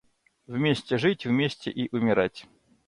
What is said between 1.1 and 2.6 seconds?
вместе и умирать.